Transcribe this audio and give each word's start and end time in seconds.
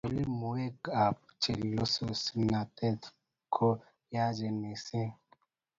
melekwekab 0.39 1.15
chelesosnatet 1.41 3.01
ko 3.55 3.67
yachen 4.13 4.55
mising 4.63 5.11